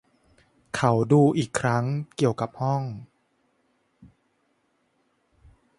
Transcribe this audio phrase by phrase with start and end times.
[0.75, 2.83] เขาดูอีกครั้งเกี่ยวกับห้อง